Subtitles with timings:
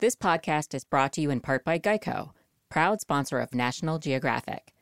[0.00, 2.30] This podcast is brought to you in part by Geico,
[2.68, 4.72] proud sponsor of National Geographic.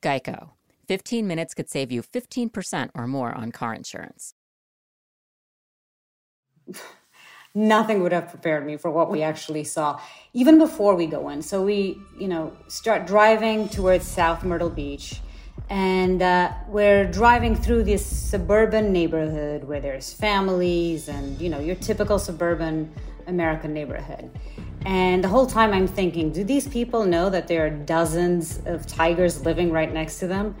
[0.00, 0.52] Geico.
[0.88, 4.32] 15 minutes could save you 15% or more on car insurance.
[7.54, 10.00] Nothing would have prepared me for what we actually saw,
[10.32, 11.42] even before we go in.
[11.42, 15.20] So we, you know, start driving towards South Myrtle Beach,
[15.68, 21.76] and uh, we're driving through this suburban neighborhood where there's families and, you know, your
[21.76, 22.90] typical suburban
[23.26, 24.30] American neighborhood.
[24.84, 28.86] And the whole time I'm thinking, do these people know that there are dozens of
[28.86, 30.56] tigers living right next to them?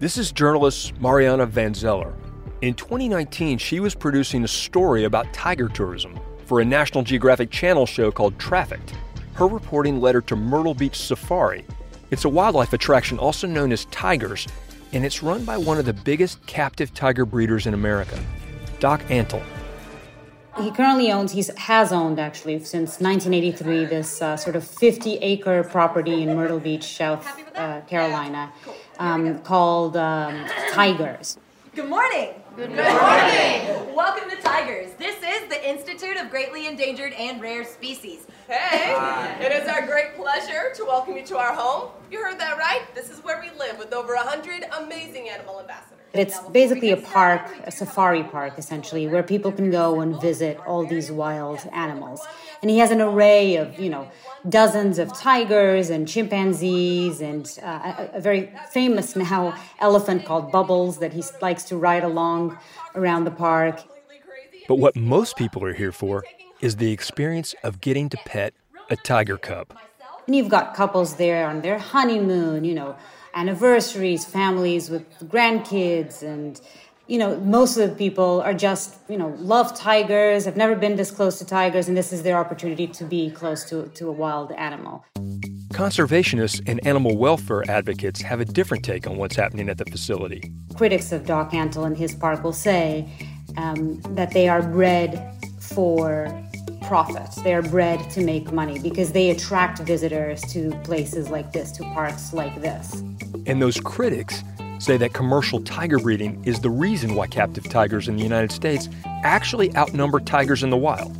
[0.00, 2.14] This is journalist Mariana Van Zeller.
[2.62, 7.86] In 2019, she was producing a story about tiger tourism for a National Geographic Channel
[7.86, 8.94] show called Trafficked.
[9.34, 11.64] Her reporting led her to Myrtle Beach Safari.
[12.10, 14.48] It's a wildlife attraction also known as Tigers,
[14.92, 18.18] and it's run by one of the biggest captive tiger breeders in America,
[18.80, 19.42] Doc Antle.
[20.58, 25.62] He currently owns, he has owned actually since 1983, this uh, sort of 50 acre
[25.62, 28.52] property in Myrtle Beach, South uh, Carolina,
[28.98, 31.38] um, called um, Tigers.
[31.74, 32.34] Good morning.
[32.56, 33.94] Good morning.
[33.94, 34.92] Welcome to Tigers.
[34.98, 38.26] This is the Institute of Greatly Endangered and Rare Species.
[38.48, 38.96] Hey,
[39.40, 41.92] it is our great pleasure to welcome you to our home.
[42.10, 42.82] You heard that right.
[42.94, 45.99] This is where we live with over 100 amazing animal ambassadors.
[46.12, 50.84] It's basically a park, a safari park, essentially, where people can go and visit all
[50.84, 52.26] these wild animals.
[52.62, 54.10] And he has an array of, you know,
[54.48, 60.98] dozens of tigers and chimpanzees and uh, a, a very famous now elephant called Bubbles
[60.98, 62.58] that he likes to ride along
[62.96, 63.80] around the park.
[64.66, 66.24] But what most people are here for
[66.60, 68.52] is the experience of getting to pet
[68.90, 69.74] a tiger cub.
[70.26, 72.96] And you've got couples there on their honeymoon, you know,
[73.34, 76.60] anniversaries, families with grandkids, and
[77.06, 80.94] you know, most of the people are just, you know, love tigers, have never been
[80.94, 84.12] this close to tigers, and this is their opportunity to be close to, to a
[84.12, 85.04] wild animal.
[85.72, 90.52] Conservationists and animal welfare advocates have a different take on what's happening at the facility.
[90.76, 93.08] Critics of Doc Antle and his park will say
[93.56, 96.28] um, that they are bred for
[96.82, 97.30] profit.
[97.42, 101.84] They are bred to make money because they attract visitors to places like this, to
[101.84, 103.02] parks like this.
[103.46, 104.42] And those critics
[104.78, 108.88] say that commercial tiger breeding is the reason why captive tigers in the United States
[109.24, 111.16] actually outnumber tigers in the wild.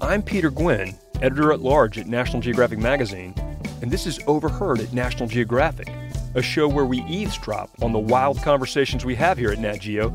[0.00, 3.34] I'm Peter Gwin, editor at large at National Geographic Magazine,
[3.82, 5.88] and this is Overheard at National Geographic,
[6.34, 10.08] a show where we eavesdrop on the wild conversations we have here at Nat Geo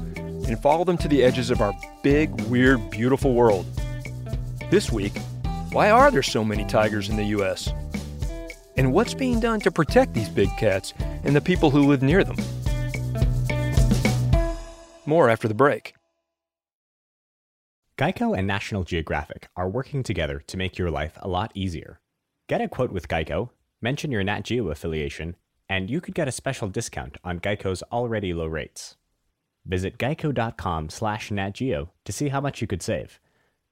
[0.47, 3.65] and follow them to the edges of our big, weird, beautiful world.
[4.69, 5.17] This week,
[5.71, 7.71] why are there so many tigers in the U.S.?
[8.75, 10.93] And what's being done to protect these big cats
[11.23, 12.37] and the people who live near them?
[15.05, 15.93] More after the break.
[17.97, 21.99] Geico and National Geographic are working together to make your life a lot easier.
[22.49, 23.49] Get a quote with Geico,
[23.81, 25.35] mention your Nat Geo affiliation,
[25.69, 28.97] and you could get a special discount on Geico's already low rates.
[29.65, 33.19] Visit geico.com slash natgeo to see how much you could save.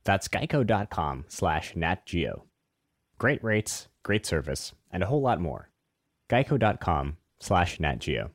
[0.04, 2.42] That's geico.com slash natgeo.
[3.18, 5.70] Great rates, great service, and a whole lot more.
[6.30, 8.32] geico.com slash natgeo.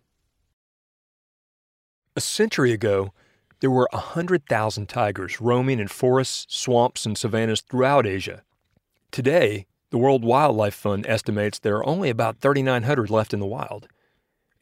[2.15, 3.13] A century ago,
[3.61, 8.43] there were 100,000 tigers roaming in forests, swamps, and savannas throughout Asia.
[9.11, 13.89] Today, the World Wildlife Fund estimates there are only about 3,900 left in the wild.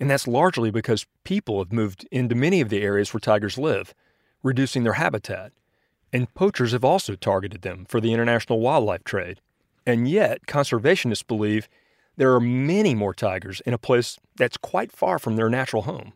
[0.01, 3.95] And that's largely because people have moved into many of the areas where tigers live,
[4.43, 5.53] reducing their habitat.
[6.13, 9.41] And poachers have also targeted them for the international wildlife trade.
[9.87, 11.69] And yet, conservationists believe
[12.17, 16.13] there are many more tigers in a place that's quite far from their natural home.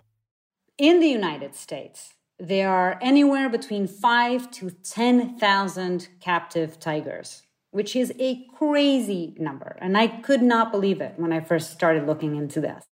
[0.76, 8.12] In the United States, there are anywhere between 5 to 10,000 captive tigers, which is
[8.20, 9.76] a crazy number.
[9.80, 12.84] And I could not believe it when I first started looking into this.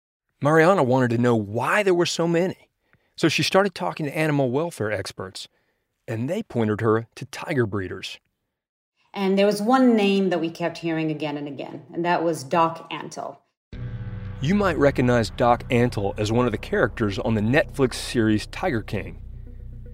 [0.42, 2.70] Mariana wanted to know why there were so many.
[3.16, 5.48] So she started talking to animal welfare experts,
[6.08, 8.20] and they pointed her to tiger breeders.
[9.14, 12.44] And there was one name that we kept hearing again and again, and that was
[12.44, 13.38] Doc Antle.
[14.42, 18.82] You might recognize Doc Antle as one of the characters on the Netflix series Tiger
[18.82, 19.22] King.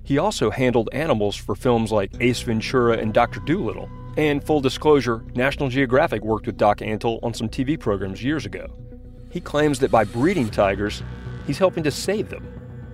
[0.04, 3.40] He also handled animals for films like Ace Ventura and Dr.
[3.42, 3.88] Dolittle.
[4.18, 8.68] And full disclosure, National Geographic worked with Doc Antle on some TV programs years ago.
[9.32, 11.02] He claims that by breeding tigers,
[11.48, 12.46] he's helping to save them.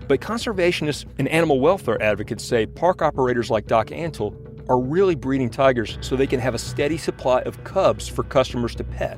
[0.07, 4.35] But conservationists and animal welfare advocates say park operators like Doc Antle
[4.69, 8.75] are really breeding tigers so they can have a steady supply of cubs for customers
[8.75, 9.17] to pet.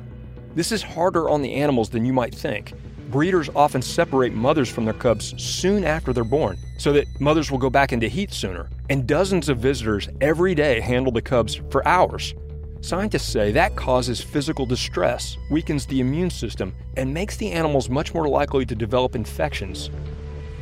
[0.54, 2.72] This is harder on the animals than you might think.
[3.10, 7.58] Breeders often separate mothers from their cubs soon after they're born so that mothers will
[7.58, 11.86] go back into heat sooner And dozens of visitors every day handle the cubs for
[11.86, 12.34] hours.
[12.82, 18.14] Scientists say that causes physical distress, weakens the immune system, and makes the animals much
[18.14, 19.90] more likely to develop infections.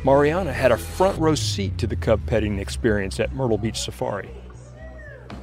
[0.03, 4.29] Mariana had a front row seat to the cub petting experience at Myrtle Beach Safari.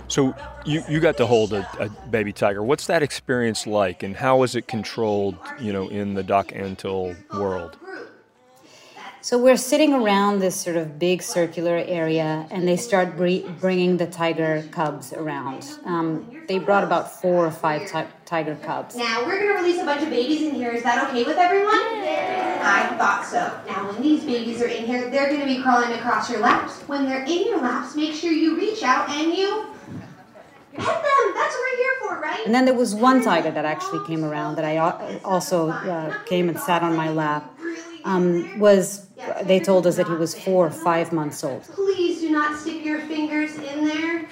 [0.08, 0.34] So
[0.67, 2.62] you, you got to hold a, a, baby tiger.
[2.62, 7.17] What's that experience like, and how is it controlled, you know, in the Doc Antle
[7.38, 7.76] world?
[9.26, 14.06] So we're sitting around this sort of big circular area, and they start bringing the
[14.06, 15.69] tiger cubs around.
[15.84, 18.94] Um, they brought about four or five ti- tiger cubs.
[18.94, 20.70] Now we're going to release a bunch of babies in here.
[20.70, 21.75] Is that okay with everyone?
[21.75, 23.50] I thought so.
[23.67, 26.79] Now, when these babies are in here, they're going to be crawling across your laps.
[26.82, 29.67] When they're in your laps, make sure you reach out and you
[30.72, 31.25] pet them.
[31.34, 32.43] That's what we're here for, right?
[32.46, 34.76] And then there was one tiger that actually came around that I
[35.25, 37.52] also uh, came and sat on my lap.
[38.05, 39.06] Um, was
[39.43, 41.63] they told us that he was four or five months old.
[41.63, 44.29] Please do not stick your fingers in their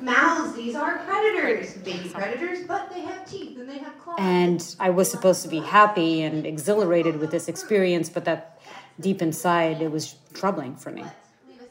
[0.00, 0.54] mouths.
[0.54, 4.16] These are predators, baby predators, but they have teeth and they have claws.
[4.18, 8.60] And I was supposed to be happy and exhilarated with this experience, but that
[9.00, 11.04] deep inside, it was troubling for me.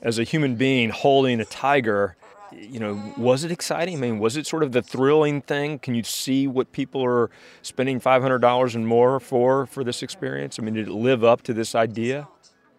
[0.02, 2.16] As a human being holding a tiger,
[2.58, 3.98] you know, was it exciting?
[3.98, 5.80] I mean, was it sort of the thrilling thing?
[5.80, 7.30] Can you see what people are
[7.62, 10.60] spending $500 and more for for this experience?
[10.60, 12.28] I mean, did it live up to this idea?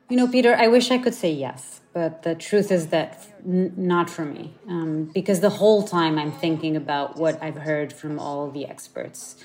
[0.09, 3.73] You know, Peter, I wish I could say yes, but the truth is that n-
[3.77, 4.55] not for me.
[4.69, 9.37] Um, because the whole time I'm thinking about what I've heard from all the experts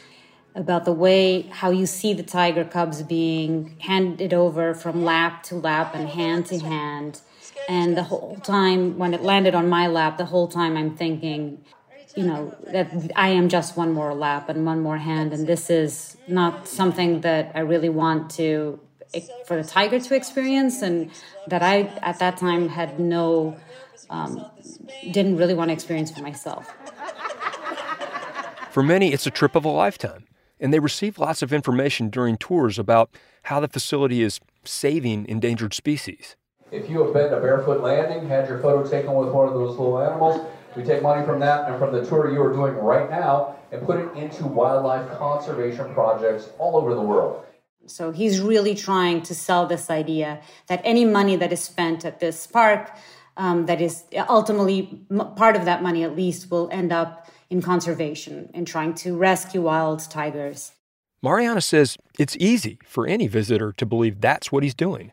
[0.54, 5.56] about the way how you see the tiger cubs being handed over from lap to
[5.56, 7.22] lap and hand to hand
[7.68, 11.64] and the whole time, when it landed on my lap, the whole time I'm thinking,
[12.16, 15.32] you know, that I am just one more lap and one more hand.
[15.32, 18.80] And this is not something that I really want to,
[19.46, 20.82] for the tiger to experience.
[20.82, 21.12] And
[21.48, 23.58] that I, at that time, had no,
[24.10, 24.46] um,
[25.10, 26.74] didn't really want to experience for myself.
[28.72, 30.26] For many, it's a trip of a lifetime.
[30.62, 33.10] And they receive lots of information during tours about
[33.44, 36.36] how the facility is saving endangered species.
[36.72, 39.72] If you have been to Barefoot Landing, had your photo taken with one of those
[39.72, 43.10] little animals, we take money from that and from the tour you are doing right
[43.10, 47.44] now and put it into wildlife conservation projects all over the world.
[47.88, 52.20] So he's really trying to sell this idea that any money that is spent at
[52.20, 52.96] this park,
[53.36, 55.02] um, that is ultimately
[55.36, 59.62] part of that money at least, will end up in conservation and trying to rescue
[59.62, 60.72] wild tigers.
[61.22, 65.12] Mariana says it's easy for any visitor to believe that's what he's doing.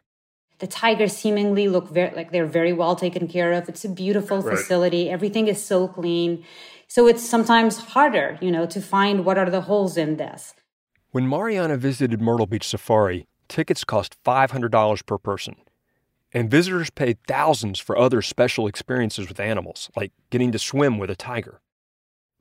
[0.60, 3.68] The tigers seemingly look very like they're very well taken care of.
[3.68, 4.56] It's a beautiful right.
[4.56, 5.10] facility.
[5.10, 6.44] Everything is so clean.
[6.86, 10.54] So it's sometimes harder, you know, to find what are the holes in this.
[11.10, 15.56] When Mariana visited Myrtle Beach Safari, tickets cost $500 per person.
[16.32, 21.10] And visitors paid thousands for other special experiences with animals, like getting to swim with
[21.10, 21.60] a tiger.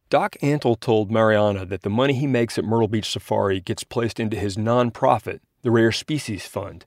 [0.10, 4.22] Doc Antle told Mariana that the money he makes at Myrtle Beach Safari gets placed
[4.22, 6.86] into his nonprofit, the Rare Species Fund,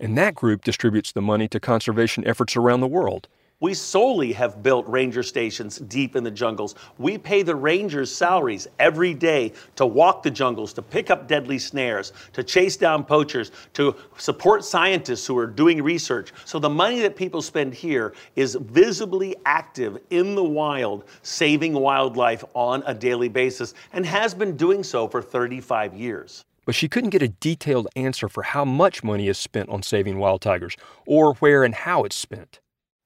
[0.00, 3.28] and that group distributes the money to conservation efforts around the world.
[3.62, 6.74] We solely have built ranger stations deep in the jungles.
[6.98, 11.60] We pay the rangers salaries every day to walk the jungles, to pick up deadly
[11.60, 16.32] snares, to chase down poachers, to support scientists who are doing research.
[16.44, 22.42] So the money that people spend here is visibly active in the wild, saving wildlife
[22.54, 27.10] on a daily basis, and has been doing so for 35 years but she couldn't
[27.10, 30.76] get a detailed answer for how much money is spent on saving wild tigers
[31.06, 32.60] or where and how it's spent.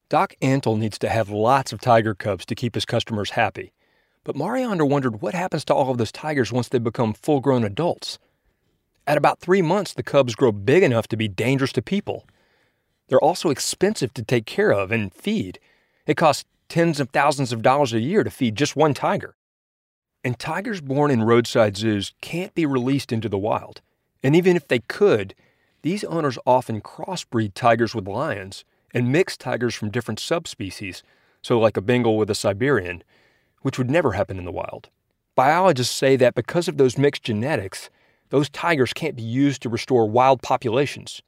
[0.08, 3.72] Doc Antle needs to have lots of tiger cubs to keep his customers happy.
[4.22, 7.64] But Mariana wondered what happens to all of those tigers once they become full grown
[7.64, 8.20] adults.
[9.04, 12.24] At about three months, the cubs grow big enough to be dangerous to people.
[13.08, 15.58] They're also expensive to take care of and feed.
[16.06, 19.34] It costs tens of thousands of dollars a year to feed just one tiger.
[20.22, 23.80] And tigers born in roadside zoos can't be released into the wild.
[24.22, 25.34] And even if they could,
[25.82, 31.02] these owners often crossbreed tigers with lions and mix tigers from different subspecies,
[31.42, 33.02] so like a Bengal with a Siberian,
[33.62, 34.88] which would never happen in the wild.
[35.34, 37.90] Biologists say that because of those mixed genetics,
[38.30, 41.22] those tigers can't be used to restore wild populations.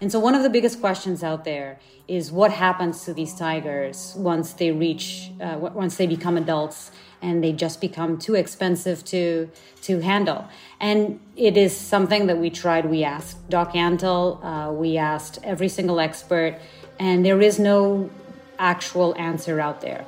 [0.00, 4.14] And so, one of the biggest questions out there is what happens to these tigers
[4.16, 6.90] once they reach, uh, once they become adults
[7.22, 9.48] and they just become too expensive to
[9.82, 10.46] to handle.
[10.80, 12.86] And it is something that we tried.
[12.86, 16.58] We asked Doc Antle, uh, we asked every single expert,
[16.98, 18.10] and there is no
[18.58, 20.04] actual answer out there.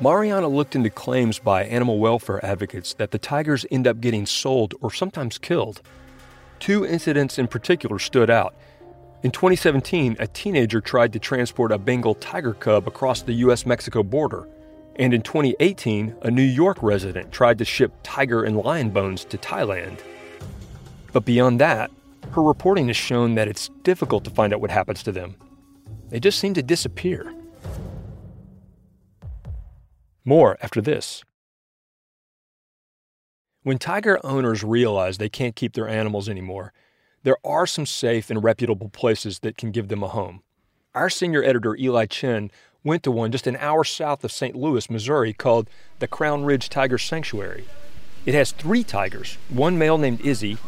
[0.00, 4.74] Mariana looked into claims by animal welfare advocates that the tigers end up getting sold
[4.80, 5.80] or sometimes killed.
[6.58, 8.54] Two incidents in particular stood out.
[9.22, 14.02] In 2017, a teenager tried to transport a Bengal tiger cub across the US Mexico
[14.02, 14.48] border.
[14.96, 19.38] And in 2018, a New York resident tried to ship tiger and lion bones to
[19.38, 19.98] Thailand.
[21.12, 21.90] But beyond that,
[22.30, 25.36] her reporting has shown that it's difficult to find out what happens to them.
[26.10, 27.34] They just seem to disappear.
[30.24, 31.22] More after this.
[33.62, 36.72] When tiger owners realize they can't keep their animals anymore,
[37.24, 40.42] there are some safe and reputable places that can give them a home.
[40.94, 42.50] Our senior editor, Eli Chen,
[42.84, 44.54] went to one just an hour south of St.
[44.54, 47.64] Louis, Missouri, called the Crown Ridge Tiger Sanctuary.
[48.26, 50.58] It has three tigers, one male named Izzy,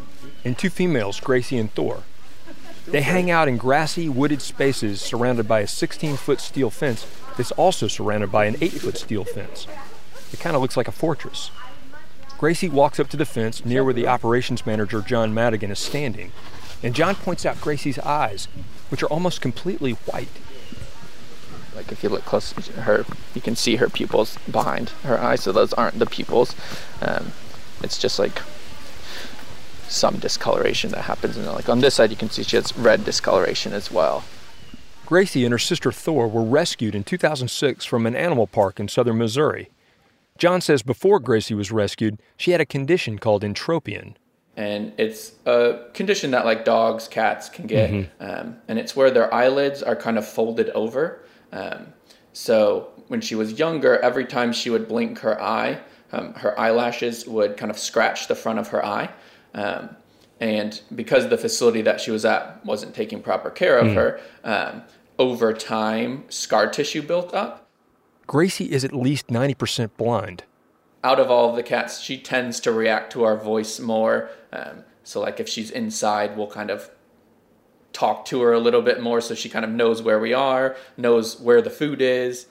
[0.43, 2.03] and two females, Gracie and Thor.
[2.87, 7.05] They hang out in grassy, wooded spaces surrounded by a 16 foot steel fence
[7.35, 9.67] that's also surrounded by an 8 foot steel fence.
[10.33, 11.51] It kind of looks like a fortress.
[12.37, 16.31] Gracie walks up to the fence near where the operations manager, John Madigan, is standing,
[16.81, 18.47] and John points out Gracie's eyes,
[18.89, 20.29] which are almost completely white.
[21.77, 23.05] Like if you look close to her,
[23.35, 26.55] you can see her pupils behind her eyes, so those aren't the pupils.
[27.01, 27.33] Um,
[27.83, 28.41] it's just like
[29.87, 33.05] some discoloration that happens, and like on this side, you can see she has red
[33.05, 34.23] discoloration as well.
[35.05, 39.19] Gracie and her sister Thor were rescued in 2006 from an animal park in southern
[39.19, 39.69] Missouri.
[40.37, 44.15] John says before Gracie was rescued, she had a condition called entropion.
[44.55, 48.25] And it's a condition that like dogs, cats can get, mm-hmm.
[48.25, 51.23] um, and it's where their eyelids are kind of folded over.
[51.51, 51.93] Um,
[52.33, 55.79] so when she was younger, every time she would blink her eye,
[56.11, 59.09] um, her eyelashes would kind of scratch the front of her eye.
[59.53, 59.95] Um,
[60.39, 63.95] and because the facility that she was at wasn't taking proper care of mm.
[63.95, 64.83] her, um,
[65.17, 67.67] over time, scar tissue built up.
[68.27, 70.43] Gracie is at least 90% blind.
[71.03, 74.29] Out of all the cats, she tends to react to our voice more.
[74.51, 76.89] Um, so, like if she's inside, we'll kind of
[77.97, 80.75] talk to her a little bit more so she kind of knows where we are,
[80.97, 82.45] knows where the food is.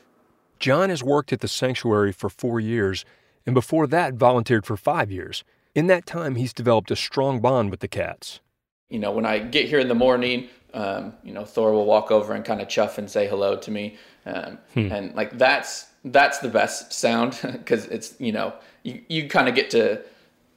[0.58, 3.04] John has worked at the sanctuary for four years,
[3.46, 5.44] and before that, volunteered for five years.
[5.74, 8.40] In that time, he's developed a strong bond with the cats.
[8.88, 12.10] You know, when I get here in the morning, um, you know, Thor will walk
[12.10, 13.96] over and kind of chuff and say hello to me.
[14.24, 14.90] Um, hmm.
[14.90, 19.54] And like that's that's the best sound because it's you know you you kind of
[19.54, 20.02] get to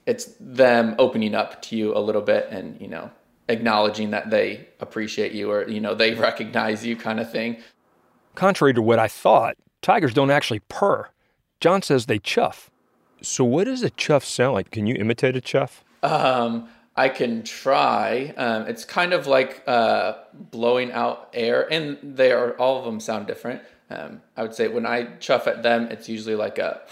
[0.05, 3.11] it's them opening up to you a little bit and you know
[3.49, 7.57] acknowledging that they appreciate you or you know they recognize you kind of thing.
[8.35, 11.09] Contrary to what I thought, tigers don't actually purr.
[11.59, 12.71] John says they chuff.
[13.21, 14.71] So what does a chuff sound like?
[14.71, 15.83] Can you imitate a chuff?
[16.03, 18.33] Um, I can try.
[18.37, 23.01] Um, it's kind of like uh, blowing out air, and they are all of them
[23.01, 23.61] sound different.
[23.89, 26.81] Um, I would say when I chuff at them, it's usually like a.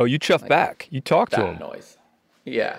[0.00, 0.88] Oh, you chuff like back.
[0.90, 1.58] You talk to them.
[1.58, 1.98] Noise.
[2.44, 2.78] Yeah.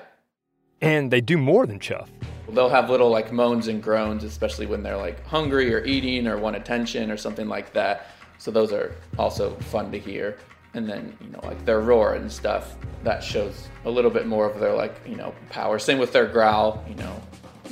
[0.82, 2.10] And they do more than chuff.
[2.50, 6.38] They'll have little like moans and groans, especially when they're like hungry or eating or
[6.38, 8.08] want attention or something like that.
[8.38, 10.38] So those are also fun to hear.
[10.74, 14.50] And then you know like their roar and stuff that shows a little bit more
[14.50, 15.80] of their like you know power.
[15.80, 17.22] Same with their growl you know.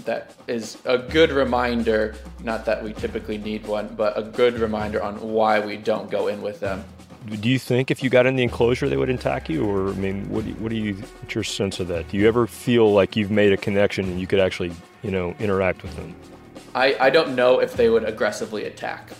[0.05, 5.03] That is a good reminder not that we typically need one but a good reminder
[5.03, 6.83] on why we don't go in with them
[7.29, 9.93] do you think if you got in the enclosure they would attack you or i
[9.93, 12.47] mean what do you, what do you what's your sense of that do you ever
[12.47, 14.71] feel like you've made a connection and you could actually
[15.03, 16.15] you know interact with them
[16.73, 19.11] i i don't know if they would aggressively attack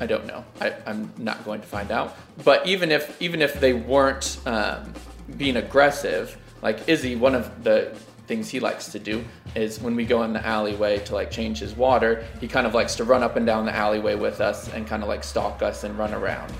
[0.00, 0.44] I don't know.
[0.60, 2.16] I, am not going to find out.
[2.42, 4.92] But even if even if they weren't um,
[5.36, 10.04] being aggressive, like Izzy, one of the things he likes to do is when we
[10.04, 13.22] go in the alleyway to like change his water, he kind of likes to run
[13.22, 16.12] up and down the alleyway with us and kind of like stalk us and run
[16.14, 16.52] around.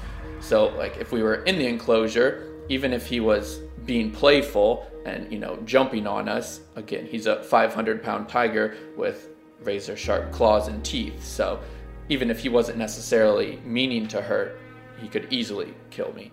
[0.43, 5.33] So like if we were in the enclosure, even if he was being playful and
[5.33, 9.29] you know jumping on us, again he's a 500 pound tiger with
[9.63, 11.25] razor sharp claws and teeth.
[11.25, 11.61] So
[12.09, 14.59] even if he wasn't necessarily meaning to hurt,
[15.01, 16.33] he could easily kill me.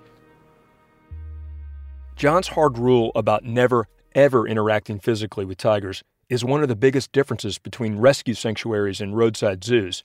[2.16, 7.12] John's hard rule about never, ever interacting physically with tigers is one of the biggest
[7.12, 10.04] differences between rescue sanctuaries and roadside zoos.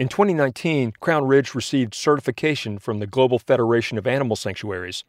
[0.00, 5.04] In 2019, Crown Ridge received certification from the Global Federation of Animal Sanctuaries.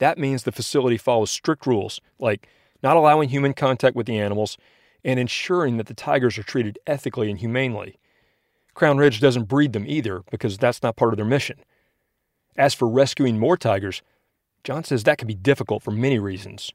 [0.00, 2.46] That means the facility follows strict rules, like
[2.82, 4.58] not allowing human contact with the animals
[5.02, 7.98] and ensuring that the tigers are treated ethically and humanely.
[8.74, 11.60] Crown Ridge doesn't breed them either because that's not part of their mission.
[12.54, 14.02] As for rescuing more tigers,
[14.62, 16.70] John says that can be difficult for many reasons.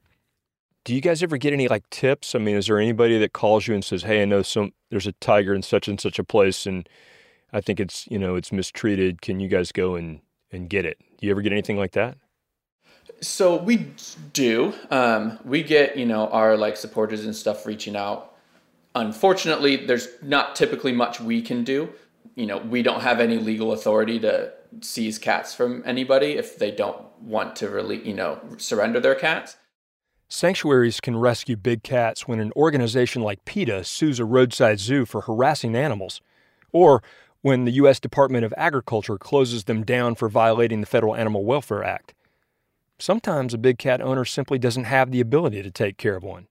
[0.86, 2.34] Do you guys ever get any like tips?
[2.34, 5.06] I mean, is there anybody that calls you and says, "Hey, I know some there's
[5.06, 6.90] a tiger in such and such a place and
[7.54, 9.22] I think it's, you know, it's mistreated.
[9.22, 12.18] Can you guys go and and get it?" Do you ever get anything like that?
[13.22, 13.88] So we
[14.34, 14.74] do.
[14.92, 18.38] Um, we get, you know, our like supporters and stuff reaching out
[18.98, 21.90] unfortunately, there's not typically much we can do.
[22.36, 24.52] You know, we don't have any legal authority to
[24.82, 29.58] seize cats from anybody if they don't want to really, you know, surrender their cats.
[30.30, 35.22] Sanctuaries can rescue big cats when an organization like PETA sues a roadside zoo for
[35.22, 36.22] harassing animals,
[36.74, 37.02] or
[37.48, 37.98] when the U.S.
[37.98, 42.14] Department of Agriculture closes them down for violating the Federal Animal Welfare Act.
[43.00, 46.48] Sometimes a big cat owner simply doesn't have the ability to take care of one.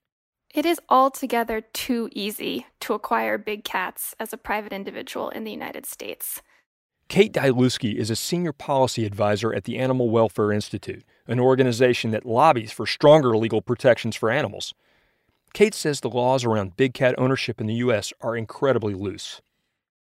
[0.54, 5.50] It is altogether too easy to acquire big cats as a private individual in the
[5.50, 6.40] United States.
[7.08, 12.24] Kate Dylewsky is a senior policy advisor at the Animal Welfare Institute, an organization that
[12.24, 14.72] lobbies for stronger legal protections for animals.
[15.52, 18.14] Kate says the laws around big cat ownership in the U.S.
[18.22, 19.42] are incredibly loose.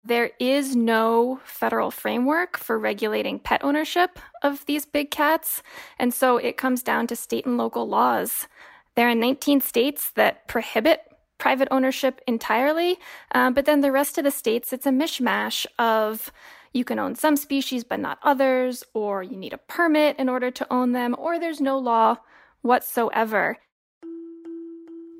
[0.02, 5.62] There is no federal framework for regulating pet ownership of these big cats,
[5.98, 8.48] and so it comes down to state and local laws.
[8.94, 11.02] There are 19 states that prohibit
[11.36, 12.98] private ownership entirely,
[13.32, 16.32] uh, but then the rest of the states, it's a mishmash of
[16.72, 20.50] you can own some species but not others, or you need a permit in order
[20.50, 22.16] to own them, or there's no law
[22.62, 23.58] whatsoever.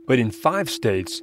[0.07, 1.21] But in five states,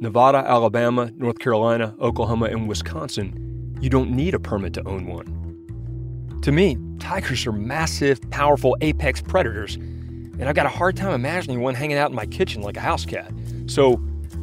[0.00, 6.40] Nevada, Alabama, North Carolina, Oklahoma, and Wisconsin, you don't need a permit to own one.
[6.42, 11.62] To me, tigers are massive, powerful apex predators, and I've got a hard time imagining
[11.62, 13.32] one hanging out in my kitchen like a house cat.
[13.66, 14.02] So,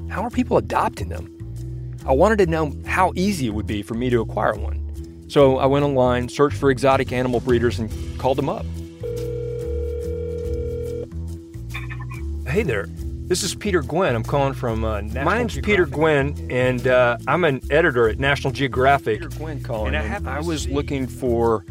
[0.10, 1.30] how are people adopting them?
[2.06, 4.80] I wanted to know how easy it would be for me to acquire one.
[5.30, 8.66] So I went online, searched for exotic animal breeders, and called them up.
[12.48, 12.88] Hey there.
[13.34, 14.16] This is Peter Gwin.
[14.16, 18.20] I'm calling from uh, National My name's Peter Gwin, and uh, I'm an editor at
[18.20, 19.22] National Geographic.
[19.22, 19.96] Peter Gwin calling.
[19.96, 21.66] And I, and I was looking for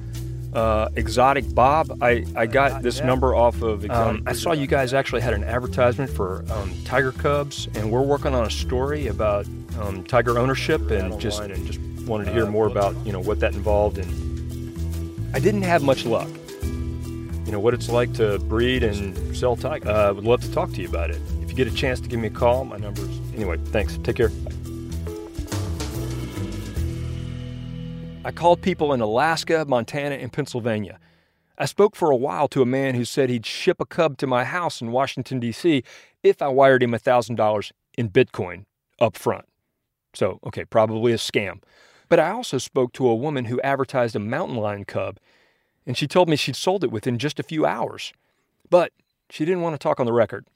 [0.55, 2.03] uh, Exotic Bob.
[2.03, 3.89] I, I got this number off of.
[3.89, 8.03] Um, I saw you guys actually had an advertisement for um, tiger cubs, and we're
[8.03, 9.47] working on a story about
[9.79, 11.79] um, tiger ownership and just and just
[12.09, 13.99] wanted to hear more about you know what that involved.
[13.99, 16.29] And I didn't have much luck
[17.45, 19.89] you know what it's like to breed and sell tigers.
[19.89, 21.21] I uh, would love to talk to you about it
[21.53, 23.21] you get a chance to give me a call, my number's.
[23.35, 23.99] Anyway, thanks.
[23.99, 24.31] Take care.
[28.25, 30.99] I called people in Alaska, Montana, and Pennsylvania.
[31.59, 34.27] I spoke for a while to a man who said he'd ship a cub to
[34.27, 35.85] my house in Washington, D.C.
[36.23, 38.65] if I wired him $1,000 in Bitcoin
[38.99, 39.45] up front.
[40.15, 41.63] So, okay, probably a scam.
[42.09, 45.19] But I also spoke to a woman who advertised a mountain lion cub,
[45.87, 48.13] and she told me she'd sold it within just a few hours.
[48.71, 48.93] But
[49.29, 50.47] she didn't want to talk on the record.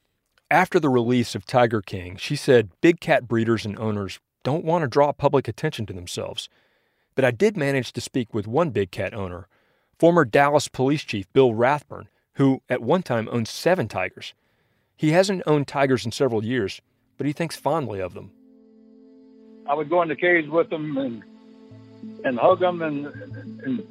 [0.51, 4.83] After the release of Tiger King, she said big cat breeders and owners don't want
[4.83, 6.49] to draw public attention to themselves.
[7.17, 9.49] But I did manage to speak with one big cat owner,
[9.99, 14.35] former Dallas police chief Bill Rathburn, who at one time owned seven tigers.
[14.97, 16.81] He hasn't owned tigers in several years,
[17.19, 18.31] but he thinks fondly of them.
[19.69, 21.25] I would go in the cage with them and
[22.25, 23.07] and hug them, and,
[23.65, 23.87] and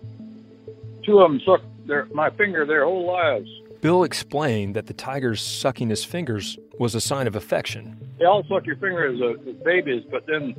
[1.03, 3.49] two of them sucked their, my finger their whole lives.
[3.81, 7.97] Bill explained that the tiger's sucking his fingers was a sign of affection.
[8.19, 10.55] They all suck your finger as, a, as babies, but then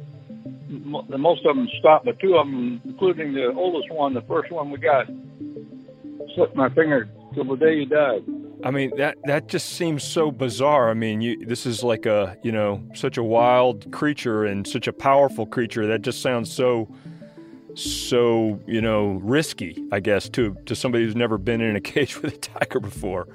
[1.09, 2.05] the most of them stop.
[2.05, 5.07] But two of them, including the oldest one, the first one we got,
[6.37, 8.25] sucked my finger till the day he died.
[8.65, 10.91] I mean that that just seems so bizarre.
[10.91, 14.87] I mean, you, this is like a you know such a wild creature and such
[14.87, 15.87] a powerful creature.
[15.87, 16.89] That just sounds so
[17.77, 22.21] so you know risky i guess to to somebody who's never been in a cage
[22.21, 23.29] with a tiger before.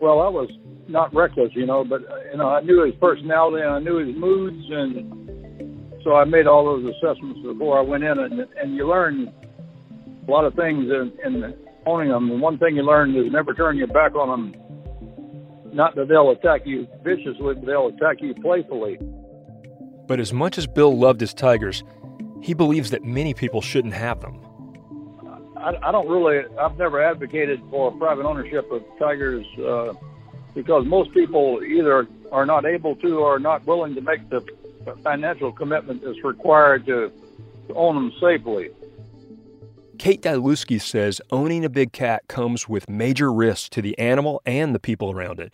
[0.00, 0.50] Well i was
[0.88, 4.04] not reckless you know but uh, you know i knew his personality and i knew
[4.04, 8.74] his moods and so i made all those assessments before i went in and and
[8.74, 9.32] you learn
[10.26, 11.54] a lot of things in, in
[11.86, 15.94] owning them and one thing you learn is never turn your back on them not
[15.94, 18.98] that they'll attack you viciously but they'll attack you playfully.
[20.06, 21.84] But as much as bill loved his tigers
[22.40, 24.40] he believes that many people shouldn't have them.
[25.56, 29.92] I, I don't really, I've never advocated for private ownership of tigers uh,
[30.54, 34.44] because most people either are not able to or are not willing to make the
[35.02, 37.12] financial commitment that's required to,
[37.66, 38.70] to own them safely.
[39.98, 44.74] Kate Dylewsky says owning a big cat comes with major risks to the animal and
[44.74, 45.52] the people around it.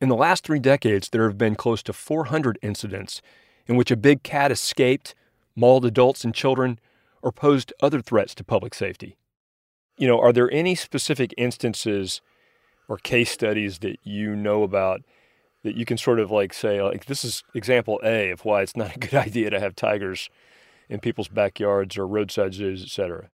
[0.00, 3.20] In the last three decades, there have been close to 400 incidents
[3.66, 5.14] in which a big cat escaped
[5.56, 6.78] mauled adults and children,
[7.22, 9.16] or posed other threats to public safety.
[9.98, 12.20] You know, are there any specific instances
[12.88, 15.00] or case studies that you know about
[15.64, 18.76] that you can sort of like say, like, this is example A of why it's
[18.76, 20.30] not a good idea to have tigers
[20.88, 23.30] in people's backyards or roadside zoos, et cetera?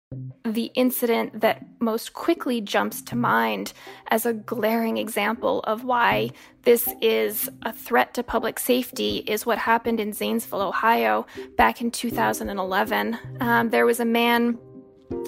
[0.45, 3.73] The incident that most quickly jumps to mind
[4.07, 6.31] as a glaring example of why
[6.63, 11.25] this is a threat to public safety is what happened in Zanesville, Ohio,
[11.57, 13.17] back in 2011.
[13.41, 14.57] Um, there was a man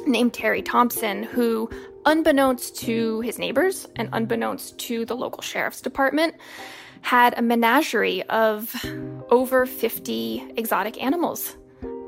[0.08, 1.70] named Terry Thompson who,
[2.06, 6.36] unbeknownst to his neighbors and unbeknownst to the local sheriff's department,
[7.02, 8.74] had a menagerie of
[9.30, 11.58] over 50 exotic animals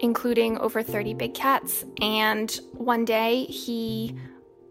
[0.02, 1.86] including over 30 big cats.
[2.02, 4.16] And one day he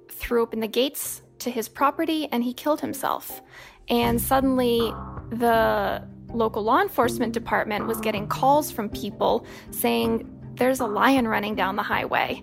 [0.09, 3.41] threw open the gates to his property and he killed himself.
[3.89, 4.93] And suddenly
[5.31, 11.55] the local law enforcement department was getting calls from people saying, There's a lion running
[11.55, 12.43] down the highway.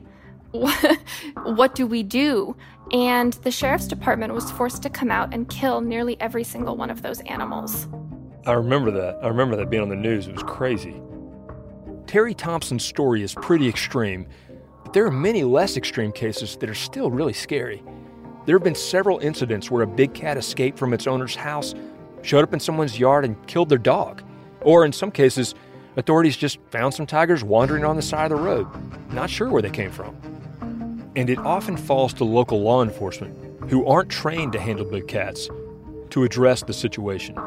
[1.43, 2.55] what do we do?
[2.93, 6.89] And the sheriff's department was forced to come out and kill nearly every single one
[6.89, 7.87] of those animals.
[8.45, 9.19] I remember that.
[9.21, 10.27] I remember that being on the news.
[10.27, 11.01] It was crazy.
[12.07, 14.27] Terry Thompson's story is pretty extreme,
[14.85, 17.83] but there are many less extreme cases that are still really scary.
[18.45, 21.75] There have been several incidents where a big cat escaped from its owner's house,
[22.21, 24.23] showed up in someone's yard, and killed their dog.
[24.61, 25.53] Or in some cases,
[25.97, 28.67] authorities just found some tigers wandering on the side of the road,
[29.11, 30.15] not sure where they came from.
[31.17, 35.49] And it often falls to local law enforcement, who aren't trained to handle big cats,
[36.11, 37.37] to address the situation.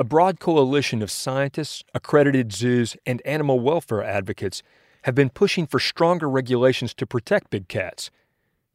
[0.00, 4.62] A broad coalition of scientists, accredited zoos, and animal welfare advocates
[5.02, 8.10] have been pushing for stronger regulations to protect big cats.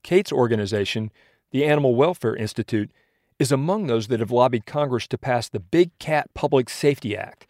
[0.03, 1.11] Kate's organization,
[1.49, 2.91] the Animal Welfare Institute,
[3.39, 7.47] is among those that have lobbied Congress to pass the Big Cat Public Safety Act,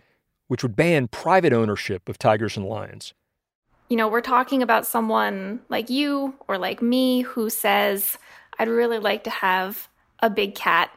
[0.47, 3.13] which would ban private ownership of tigers and lions.
[3.89, 8.17] You know, we're talking about someone like you or like me who says,
[8.57, 9.89] I'd really like to have
[10.21, 10.91] a big cat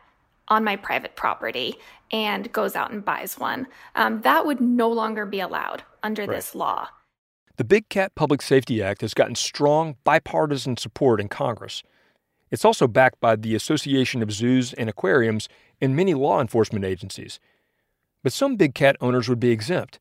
[0.48, 1.78] on my private property
[2.10, 3.66] and goes out and buys one.
[3.94, 6.30] Um, that would no longer be allowed under right.
[6.30, 6.88] this law.
[7.56, 11.82] The Big Cat Public Safety Act has gotten strong bipartisan support in Congress.
[12.50, 15.48] It's also backed by the Association of Zoos and Aquariums
[15.80, 17.40] and many law enforcement agencies.
[18.22, 19.98] But some big cat owners would be exempt.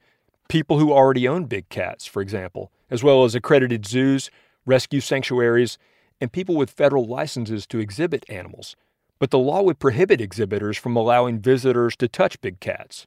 [0.50, 4.30] People who already own big cats, for example, as well as accredited zoos,
[4.66, 5.78] rescue sanctuaries,
[6.22, 8.76] and people with federal licenses to exhibit animals
[9.19, 13.06] but the law would prohibit exhibitors from allowing visitors to touch big cats.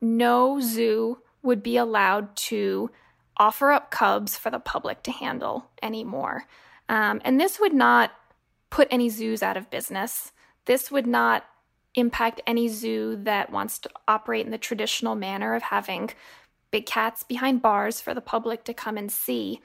[0.00, 2.90] No zoo would be allowed to
[3.36, 6.44] offer up cubs for the public to handle anymore.
[6.88, 8.12] Um, and this would not
[8.70, 10.32] put any zoos out of business.
[10.66, 11.44] This would not
[11.94, 16.10] impact any zoo that wants to operate in the traditional manner of having
[16.70, 19.60] big cats behind bars for the public to come and see.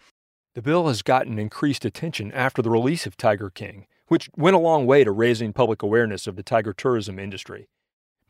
[0.56, 4.60] The bill has gotten increased attention after the release of Tiger King which went a
[4.60, 7.68] long way to raising public awareness of the tiger tourism industry.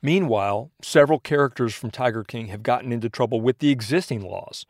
[0.01, 4.65] Meanwhile, several characters from Tiger King have gotten into trouble with the existing laws.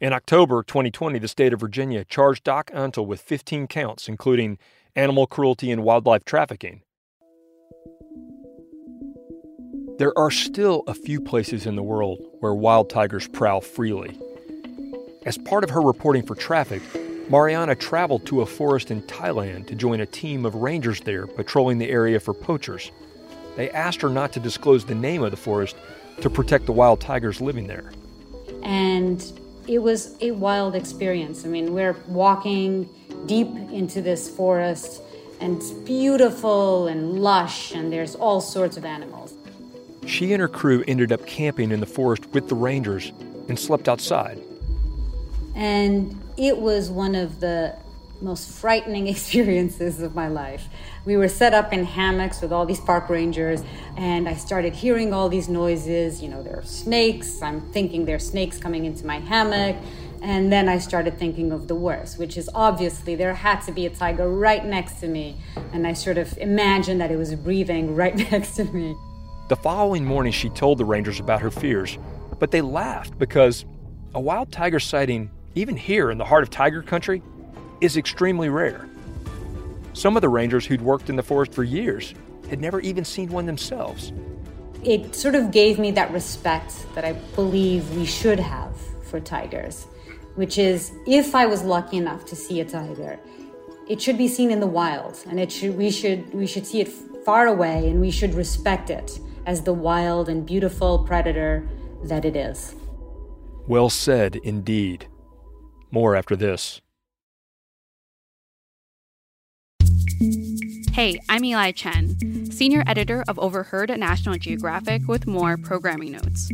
[0.00, 4.58] In October 2020, the state of Virginia charged Doc Antle with 15 counts, including
[4.94, 6.82] animal cruelty and wildlife trafficking.
[9.98, 14.16] There are still a few places in the world where wild tigers prowl freely.
[15.26, 16.82] As part of her reporting for Traffic,
[17.30, 21.76] Mariana traveled to a forest in Thailand to join a team of rangers there patrolling
[21.76, 22.90] the area for poachers.
[23.56, 25.76] They asked her not to disclose the name of the forest
[26.22, 27.92] to protect the wild tigers living there.
[28.62, 29.22] And
[29.66, 31.44] it was a wild experience.
[31.44, 32.88] I mean, we're walking
[33.26, 35.02] deep into this forest,
[35.40, 39.34] and it's beautiful and lush, and there's all sorts of animals.
[40.06, 43.12] She and her crew ended up camping in the forest with the rangers
[43.48, 44.40] and slept outside.
[45.54, 47.76] And it was one of the
[48.20, 50.68] most frightening experiences of my life.
[51.04, 53.62] We were set up in hammocks with all these park rangers,
[53.96, 56.22] and I started hearing all these noises.
[56.22, 57.42] You know, there are snakes.
[57.42, 59.76] I'm thinking there are snakes coming into my hammock.
[60.20, 63.86] And then I started thinking of the worst, which is obviously there had to be
[63.86, 65.36] a tiger right next to me.
[65.72, 68.96] And I sort of imagined that it was breathing right next to me.
[69.48, 71.98] The following morning, she told the rangers about her fears,
[72.40, 73.64] but they laughed because
[74.12, 77.22] a wild tiger sighting even here in the heart of tiger country,
[77.80, 78.88] is extremely rare.
[79.92, 82.14] Some of the rangers who'd worked in the forest for years
[82.48, 84.12] had never even seen one themselves.
[84.84, 88.76] It sort of gave me that respect that I believe we should have
[89.10, 89.86] for tigers,
[90.36, 93.18] which is if I was lucky enough to see a tiger,
[93.88, 96.80] it should be seen in the wild and it should we should we should see
[96.80, 96.88] it
[97.24, 101.68] far away and we should respect it as the wild and beautiful predator
[102.04, 102.76] that it is.
[103.66, 105.08] Well said indeed.
[105.90, 106.80] More after this.
[110.92, 116.50] Hey, I'm Eli Chen, senior editor of Overheard at National Geographic, with more programming notes.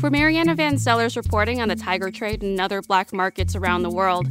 [0.00, 3.90] For Mariana Van Zeller's reporting on the tiger trade and other black markets around the
[3.90, 4.26] world,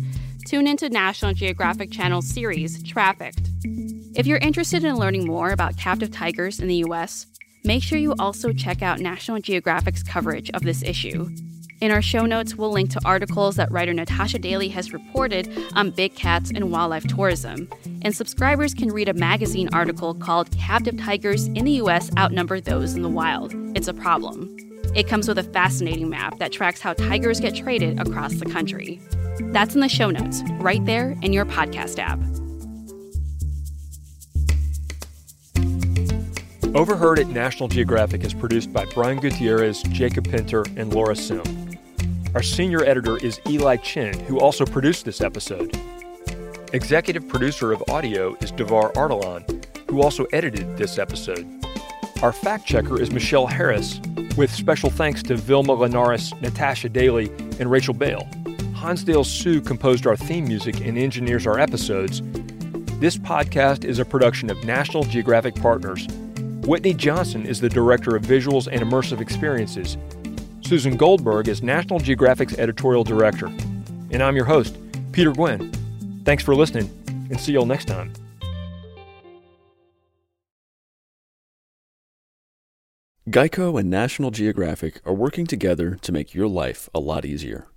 [0.46, 3.50] tune into National Geographic Channel's series, Trafficked.
[4.16, 7.26] If you're interested in learning more about captive tigers in the U.S.,
[7.64, 11.30] make sure you also check out National Geographic's coverage of this issue.
[11.82, 15.92] In our show notes, we'll link to articles that writer Natasha Daly has reported on
[15.92, 17.70] big cats and wildlife tourism.
[18.02, 22.10] And subscribers can read a magazine article called Captive Tigers in the U.S.
[22.18, 23.54] Outnumber Those in the Wild.
[23.76, 24.56] It's a problem.
[24.96, 29.02] It comes with a fascinating map that tracks how tigers get traded across the country.
[29.52, 32.20] That's in the show notes, right there in your podcast app.
[36.74, 41.42] Overheard at National Geographic is produced by Brian Gutierrez, Jacob Pinter, and Laura Sim.
[42.36, 45.74] Our senior editor is Eli Chen, who also produced this episode.
[46.74, 51.48] Executive producer of audio is Davar Ardalan, who also edited this episode.
[52.21, 54.02] Our fact checker is Michelle Harris,
[54.36, 58.28] with special thanks to Vilma Linares, Natasha Daly, and Rachel Bale.
[58.76, 62.21] Hansdale Hsu composed our theme music and engineers our episodes.
[63.00, 66.06] This podcast is a production of National Geographic Partners.
[66.65, 69.95] Whitney Johnson is the director of visuals and immersive experiences.
[70.65, 73.45] Susan Goldberg is National Geographic's editorial director.
[74.10, 74.75] And I'm your host,
[75.12, 75.71] Peter Gwin.
[76.25, 76.89] Thanks for listening,
[77.30, 78.12] and see you all next time.
[83.30, 87.67] Geico and National Geographic are working together to make your life a lot easier.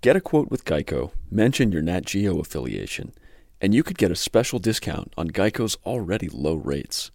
[0.00, 3.12] Get a quote with Geico, mention your Nat Geo affiliation,
[3.60, 7.10] and you could get a special discount on Geico's already low rates.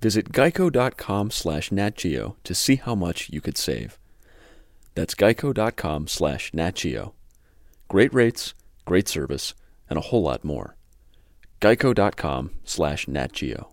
[0.00, 3.98] Visit geico.com slash natgeo to see how much you could save.
[4.98, 7.12] That's geico.com slash natgeo.
[7.86, 8.52] Great rates,
[8.84, 9.54] great service,
[9.88, 10.74] and a whole lot more.
[11.60, 13.70] geico.com slash natgeo.